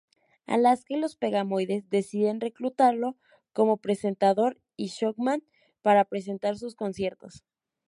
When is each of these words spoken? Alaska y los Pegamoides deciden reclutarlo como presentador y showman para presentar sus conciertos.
Alaska 0.47 0.95
y 0.95 0.97
los 0.97 1.15
Pegamoides 1.15 1.87
deciden 1.91 2.41
reclutarlo 2.41 3.17
como 3.53 3.77
presentador 3.77 4.59
y 4.75 4.87
showman 4.87 5.43
para 5.83 6.05
presentar 6.05 6.57
sus 6.57 6.73
conciertos. 6.73 7.43